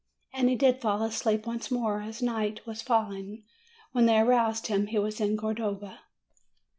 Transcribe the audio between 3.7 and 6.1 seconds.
When they aroused him, he was at Cordova.